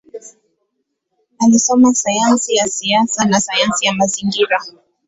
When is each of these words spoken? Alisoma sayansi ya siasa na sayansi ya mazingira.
Alisoma 1.39 1.93
sayansi 1.93 2.55
ya 2.55 2.67
siasa 2.67 3.25
na 3.25 3.39
sayansi 3.39 3.85
ya 3.85 3.93
mazingira. 3.93 4.57